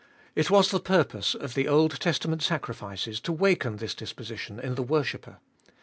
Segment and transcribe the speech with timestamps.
[0.33, 4.81] It was the purpose of the Old Testament sacrifices to waken this disposition in the
[4.81, 5.37] worshipper.